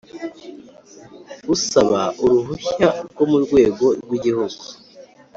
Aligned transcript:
Usaba 1.53 2.01
uruhushya 2.23 2.89
rwo 3.11 3.23
mu 3.31 3.37
rwego 3.43 3.85
rw 4.03 4.11
Igihugu 4.17 4.61